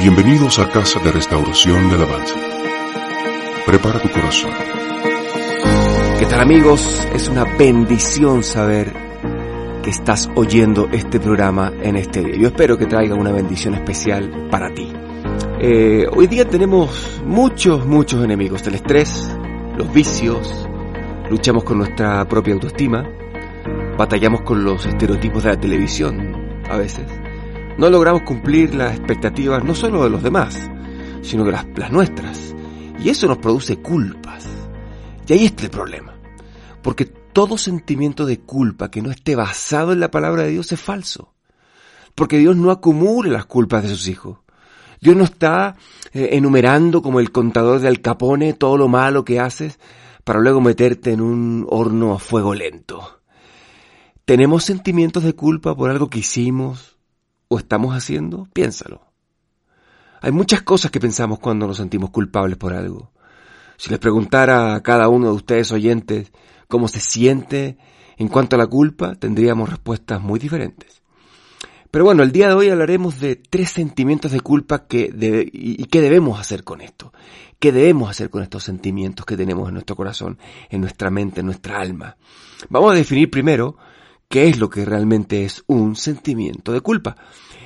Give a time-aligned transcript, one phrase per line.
[0.00, 2.34] Bienvenidos a Casa de Restauración y Alabanza.
[3.66, 4.50] Prepara tu corazón.
[6.18, 7.06] ¿Qué tal amigos?
[7.12, 8.94] Es una bendición saber
[9.82, 12.34] que estás oyendo este programa en este día.
[12.36, 14.90] Yo espero que traiga una bendición especial para ti.
[15.60, 18.66] Eh, hoy día tenemos muchos, muchos enemigos.
[18.66, 19.30] El estrés,
[19.76, 20.66] los vicios,
[21.28, 23.06] luchamos con nuestra propia autoestima,
[23.98, 27.04] batallamos con los estereotipos de la televisión a veces
[27.78, 30.70] no logramos cumplir las expectativas no solo de los demás,
[31.22, 32.54] sino de las, nuestras.
[32.98, 34.46] Y eso nos produce culpas.
[35.26, 36.14] Y ahí está el problema.
[36.82, 40.80] Porque todo sentimiento de culpa que no esté basado en la palabra de Dios es
[40.80, 41.34] falso.
[42.14, 44.38] Porque Dios no acumula las culpas de sus hijos.
[45.00, 45.76] Dios no está
[46.12, 49.78] eh, enumerando como el contador de Al Capone todo lo malo que haces
[50.24, 53.20] para luego meterte en un horno a fuego lento.
[54.26, 56.98] ¿Tenemos sentimientos de culpa por algo que hicimos,
[57.52, 59.02] o estamos haciendo, piénsalo.
[60.20, 63.10] Hay muchas cosas que pensamos cuando nos sentimos culpables por algo.
[63.76, 66.30] Si les preguntara a cada uno de ustedes oyentes
[66.68, 67.76] cómo se siente
[68.18, 71.02] en cuanto a la culpa, tendríamos respuestas muy diferentes.
[71.90, 75.10] Pero bueno, el día de hoy hablaremos de tres sentimientos de culpa que
[75.52, 77.12] y, y qué debemos hacer con esto.
[77.58, 81.46] ¿Qué debemos hacer con estos sentimientos que tenemos en nuestro corazón, en nuestra mente, en
[81.46, 82.16] nuestra alma?
[82.68, 83.76] Vamos a definir primero
[84.30, 87.16] ¿Qué es lo que realmente es un sentimiento de culpa?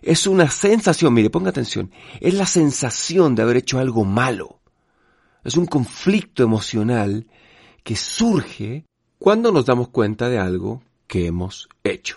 [0.00, 4.60] Es una sensación, mire, ponga atención, es la sensación de haber hecho algo malo.
[5.44, 7.26] Es un conflicto emocional
[7.84, 8.86] que surge
[9.18, 12.16] cuando nos damos cuenta de algo que hemos hecho.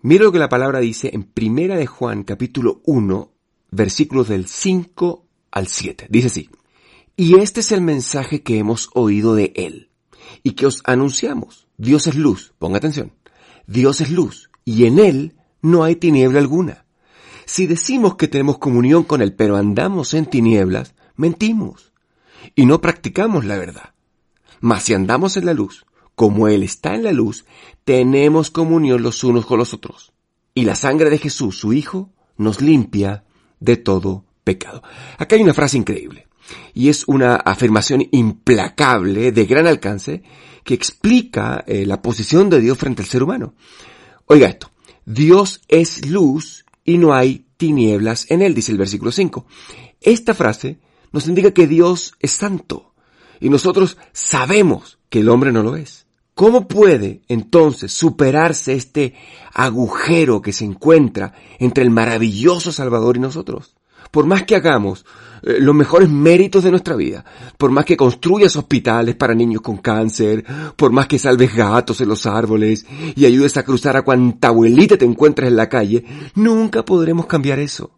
[0.00, 3.32] Mire lo que la palabra dice en Primera de Juan capítulo 1,
[3.70, 6.06] versículos del 5 al 7.
[6.08, 6.48] Dice así,
[7.18, 9.90] y este es el mensaje que hemos oído de Él
[10.42, 11.66] y que os anunciamos.
[11.76, 13.12] Dios es luz, ponga atención
[13.66, 16.84] Dios es luz, y en Él no hay tiniebla alguna.
[17.46, 21.92] Si decimos que tenemos comunión con Él, pero andamos en tinieblas, mentimos,
[22.54, 23.94] y no practicamos la verdad.
[24.60, 27.44] Mas si andamos en la luz, como Él está en la luz,
[27.84, 30.12] tenemos comunión los unos con los otros.
[30.54, 33.24] Y la sangre de Jesús, su Hijo, nos limpia
[33.60, 34.82] de todo pecado.
[35.18, 36.28] Acá hay una frase increíble,
[36.72, 40.22] y es una afirmación implacable, de gran alcance,
[40.64, 43.54] que explica eh, la posición de Dios frente al ser humano.
[44.26, 44.70] Oiga esto,
[45.04, 49.46] Dios es luz y no hay tinieblas en él, dice el versículo 5.
[50.00, 50.78] Esta frase
[51.12, 52.94] nos indica que Dios es santo
[53.40, 56.06] y nosotros sabemos que el hombre no lo es.
[56.34, 59.14] ¿Cómo puede entonces superarse este
[59.52, 63.76] agujero que se encuentra entre el maravilloso Salvador y nosotros?
[64.14, 65.04] Por más que hagamos
[65.42, 67.24] eh, los mejores méritos de nuestra vida,
[67.58, 70.44] por más que construyas hospitales para niños con cáncer,
[70.76, 72.86] por más que salves gatos en los árboles
[73.16, 76.04] y ayudes a cruzar a cuanta abuelita te encuentres en la calle,
[76.36, 77.90] nunca podremos cambiar eso.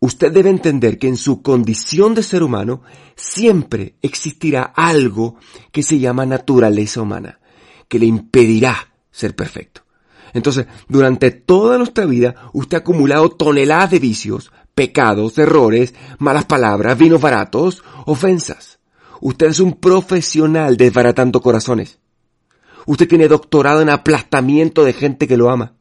[0.00, 2.82] Usted debe entender que en su condición de ser humano
[3.14, 5.36] siempre existirá algo
[5.70, 7.38] que se llama naturaleza humana,
[7.86, 9.82] que le impedirá ser perfecto.
[10.34, 16.98] Entonces, durante toda nuestra vida, usted ha acumulado toneladas de vicios, pecados, errores, malas palabras,
[16.98, 18.78] vinos baratos, ofensas.
[19.20, 21.98] Usted es un profesional desbaratando corazones.
[22.86, 25.74] Usted tiene doctorado en aplastamiento de gente que lo ama.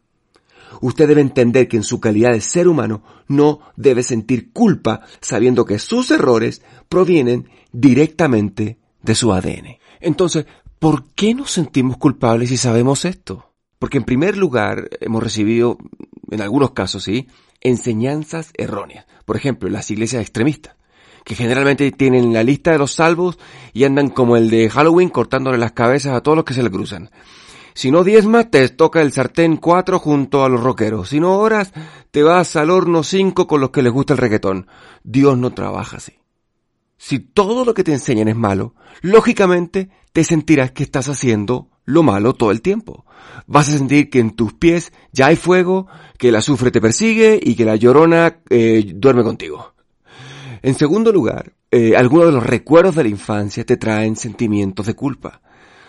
[0.82, 5.66] Usted debe entender que en su calidad de ser humano no debe sentir culpa sabiendo
[5.66, 9.78] que sus errores provienen directamente de su ADN.
[10.00, 10.46] Entonces,
[10.80, 13.54] ¿por qué nos sentimos culpables si sabemos esto?
[13.80, 15.78] Porque en primer lugar hemos recibido,
[16.30, 17.28] en algunos casos, sí,
[17.62, 19.06] enseñanzas erróneas.
[19.26, 20.76] Por ejemplo, las iglesias extremistas,
[21.24, 23.40] que generalmente tienen la lista de los salvos
[23.74, 26.72] y andan como el de Halloween cortándole las cabezas a todos los que se le
[26.72, 27.10] cruzan.
[27.74, 31.10] Si no diezmas, te toca el sartén 4 junto a los rockeros.
[31.10, 31.72] Si no oras,
[32.12, 34.68] te vas al horno 5 con los que les gusta el reggaetón.
[35.04, 36.14] Dios no trabaja así.
[36.98, 42.04] Si todo lo que te enseñan es malo, lógicamente te sentirás que estás haciendo lo
[42.04, 43.06] malo todo el tiempo.
[43.48, 47.40] Vas a sentir que en tus pies ya hay fuego, que el azufre te persigue
[47.42, 49.74] y que la llorona eh, duerme contigo.
[50.62, 54.94] En segundo lugar, eh, algunos de los recuerdos de la infancia te traen sentimientos de
[54.94, 55.42] culpa.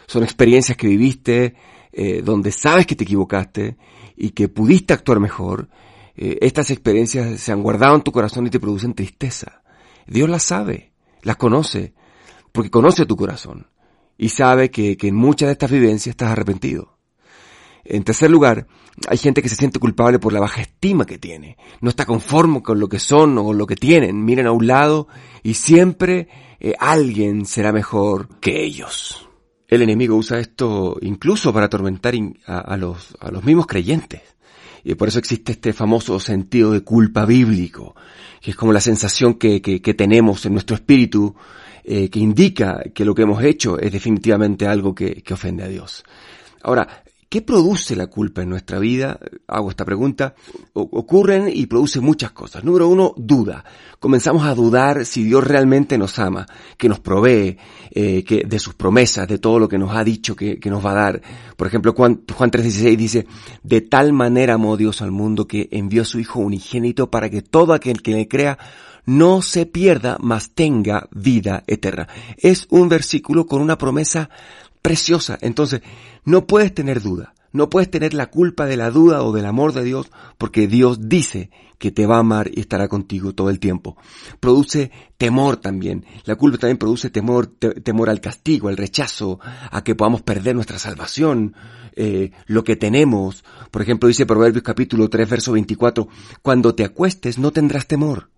[0.07, 1.55] Son experiencias que viviste,
[1.93, 3.77] eh, donde sabes que te equivocaste
[4.17, 5.69] y que pudiste actuar mejor.
[6.15, 9.63] estas experiencias se han guardado en tu corazón y te producen tristeza.
[10.07, 10.93] Dios las sabe,
[11.23, 11.95] las conoce,
[12.53, 13.67] porque conoce tu corazón
[14.19, 16.97] y sabe que, en muchas de estas vivencias estás arrepentido.
[17.85, 18.69] En tercer lugar,
[19.09, 21.57] hay gente que se siente culpable por la baja estima que tiene.
[21.81, 24.25] No está conforme con lo que son o lo que tienen.
[24.25, 25.09] Miren a un lado
[25.43, 26.29] y siempre
[26.61, 29.29] eh, alguien será mejor que ellos.
[29.67, 32.15] El enemigo usa esto incluso para atormentar
[32.47, 34.21] a, los, a los mismos creyentes.
[34.85, 37.95] Y por eso existe este famoso sentido de culpa bíblico,
[38.41, 41.35] que es como la sensación que, que, tenemos en nuestro espíritu,
[41.85, 46.05] eh, que indica que lo que hemos hecho es definitivamente algo que, ofende a Dios.
[46.63, 47.03] Ahora,
[47.33, 49.19] ¿Qué produce la culpa en nuestra vida?
[49.47, 50.35] Hago esta pregunta.
[50.75, 52.63] ocurren y producen muchas cosas.
[52.63, 53.65] Número uno, duda.
[53.99, 56.47] Comenzamos a dudar si Dios realmente nos ama,
[56.77, 57.57] que nos provee,
[57.91, 60.91] eh, que de sus promesas, de todo lo que nos ha dicho que, nos va
[60.91, 61.23] a dar.
[61.57, 63.27] Por ejemplo, Juan, Juan 3:16 dice,
[63.63, 67.41] de tal manera amó Dios al mundo que envió a su Hijo unigénito para que
[67.41, 68.59] todo aquel que le crea
[69.05, 72.09] no se pierda, mas tenga vida eterna.
[72.37, 74.31] Es un versículo con una promesa
[74.81, 75.39] preciosa.
[75.41, 75.83] Entonces,
[76.25, 77.35] no puedes tener duda.
[77.53, 81.09] No puedes tener la culpa de la duda o del amor de Dios porque Dios
[81.09, 83.97] dice que te va a amar y estará contigo todo el tiempo.
[84.41, 86.07] Produce temor también.
[86.25, 89.39] La culpa también produce temor, temor al castigo, al rechazo,
[89.71, 91.55] a que podamos perder nuestra salvación,
[91.95, 93.45] eh, lo que tenemos.
[93.71, 96.09] Por ejemplo, dice Proverbios capítulo 3, verso 24,
[96.41, 98.31] cuando te acuestes no tendrás temor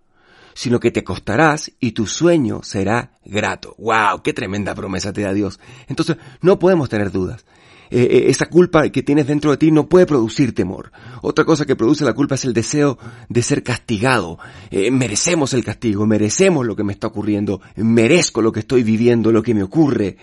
[0.55, 3.75] sino que te acostarás y tu sueño será grato.
[3.77, 4.23] ¡Wow!
[4.23, 5.59] ¡Qué tremenda promesa te da Dios!
[5.87, 7.45] Entonces, no podemos tener dudas.
[7.89, 10.91] Eh, eh, esa culpa que tienes dentro de ti no puede producir temor.
[11.21, 12.97] Otra cosa que produce la culpa es el deseo
[13.29, 14.37] de ser castigado.
[14.71, 19.31] Eh, merecemos el castigo, merecemos lo que me está ocurriendo, merezco lo que estoy viviendo,
[19.31, 20.17] lo que me ocurre.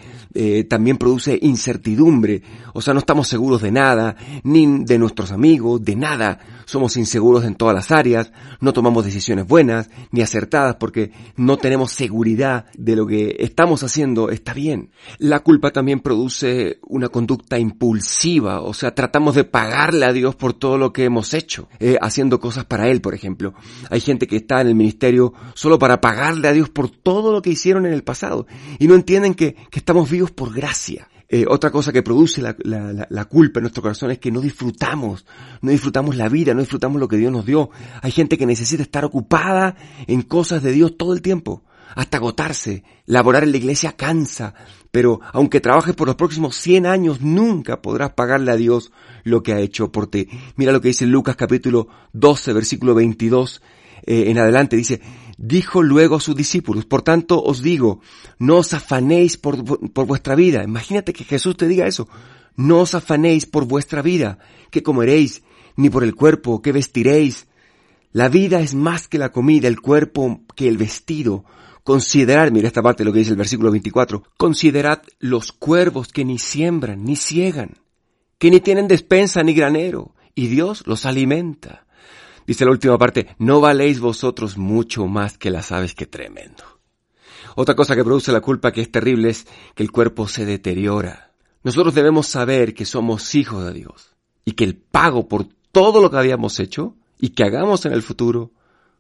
[0.69, 2.43] también produce incertidumbre,
[2.73, 6.38] o sea, no estamos seguros de nada, ni de nuestros amigos, de nada.
[6.64, 11.93] Somos inseguros en todas las áreas, no tomamos decisiones buenas ni acertadas porque no tenemos
[11.93, 14.91] seguridad de lo que estamos haciendo está bien.
[15.19, 20.52] La culpa también produce una conducta impulsiva, o sea, tratamos de pagarle a Dios por
[20.52, 23.54] todo lo que hemos hecho, eh, haciendo cosas para Él, por ejemplo.
[23.90, 27.43] Hay gente que está en el ministerio solo para pagarle a Dios por todo lo
[27.43, 28.46] que hicieron en el pasado
[28.78, 31.08] y no entienden que, estamos vivos por gracia.
[31.28, 35.26] Eh, otra cosa que produce la, la, culpa en nuestro corazón es que no disfrutamos,
[35.62, 37.70] no disfrutamos la vida, no disfrutamos lo que Dios nos dio.
[38.02, 39.75] Hay gente que necesita estar ocupada
[40.06, 41.64] en cosas de Dios todo el tiempo
[41.94, 42.85] hasta agotarse.
[43.06, 44.55] Laborar en la iglesia cansa,
[44.91, 48.93] pero aunque trabajes por los próximos 100 años, nunca podrás pagarle a Dios
[49.25, 50.29] lo que ha hecho por ti.
[50.56, 53.62] Mira lo que dice Lucas capítulo 12, versículo 22
[54.05, 54.77] eh, en adelante.
[54.77, 55.00] Dice,
[55.39, 58.00] dijo luego a sus discípulos, por tanto os digo,
[58.38, 60.62] no os afanéis por, por vuestra vida.
[60.62, 62.09] Imagínate que Jesús te diga eso.
[62.56, 64.38] No os afanéis por vuestra vida,
[64.71, 65.43] que comeréis,
[65.77, 67.47] ni por el cuerpo, que vestiréis.
[68.12, 71.45] La vida es más que la comida, el cuerpo que el vestido.
[71.84, 76.25] Considerad, mira esta parte de lo que dice el versículo 24, considerad los cuervos que
[76.25, 77.79] ni siembran ni ciegan,
[78.38, 81.87] que ni tienen despensa ni granero, y Dios los alimenta.
[82.46, 86.64] Dice la última parte, no valéis vosotros mucho más que las aves, que tremendo.
[87.56, 91.32] Otra cosa que produce la culpa que es terrible es que el cuerpo se deteriora.
[91.64, 94.14] Nosotros debemos saber que somos hijos de Dios
[94.44, 98.02] y que el pago por todo lo que habíamos hecho y que hagamos en el
[98.02, 98.52] futuro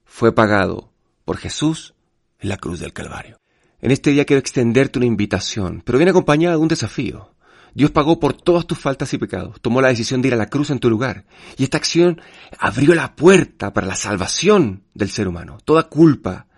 [0.04, 0.92] fue pagado
[1.24, 1.94] por Jesús
[2.42, 3.38] en la cruz del Calvario.
[3.80, 7.34] En este día quiero extenderte una invitación, pero viene acompañada de un desafío.
[7.74, 10.46] Dios pagó por todas tus faltas y pecados, tomó la decisión de ir a la
[10.46, 11.24] cruz en tu lugar,
[11.56, 12.20] y esta acción
[12.58, 15.58] abrió la puerta para la salvación del ser humano.
[15.64, 16.48] Toda culpa,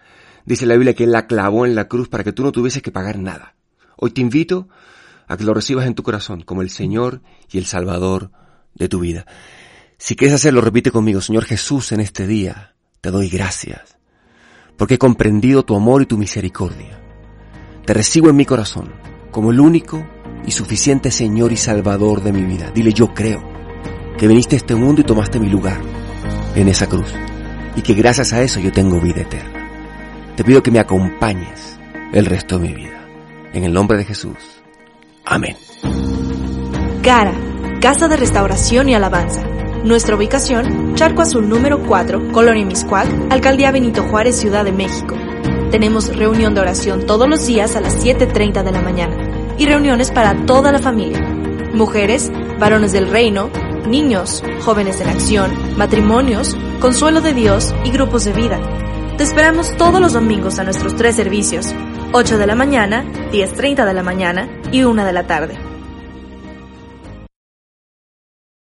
[0.45, 2.83] dice la Biblia, que Él la clavó en la cruz para que tú no tuvieses
[2.83, 3.55] que pagar nada.
[3.97, 4.69] Hoy te invito
[5.29, 8.33] a que lo recibas en tu corazón como el Señor y el Salvador
[8.75, 9.25] de tu vida.
[9.97, 13.95] Si quieres hacerlo, repite conmigo, Señor Jesús, en este día te doy gracias
[14.77, 17.01] porque he comprendido tu amor y tu misericordia.
[17.85, 18.93] Te recibo en mi corazón
[19.31, 20.05] como el único
[20.47, 22.71] y suficiente Señor y Salvador de mi vida.
[22.75, 23.43] Dile, yo creo
[24.17, 25.81] que viniste a este mundo y tomaste mi lugar
[26.55, 27.13] en esa cruz
[27.77, 29.71] y que gracias a eso yo tengo vida eterna.
[30.37, 31.79] Te pido que me acompañes
[32.13, 33.09] el resto de mi vida.
[33.53, 34.37] En el nombre de Jesús.
[35.25, 35.57] Amén.
[37.03, 37.35] Cara,
[37.81, 39.54] Casa de Restauración y Alabanza
[39.85, 45.15] nuestra ubicación, Charco Azul número 4, Colonia Miscuac, Alcaldía Benito Juárez, Ciudad de México.
[45.71, 49.17] Tenemos reunión de oración todos los días a las 7.30 de la mañana
[49.59, 51.21] y reuniones para toda la familia.
[51.75, 53.51] Mujeres, varones del reino,
[53.87, 58.59] niños, jóvenes en acción, matrimonios, consuelo de Dios y grupos de vida.
[59.19, 61.75] Te esperamos todos los domingos a nuestros tres servicios,
[62.13, 65.64] 8 de la mañana, 10.30 de la mañana y 1 de la tarde.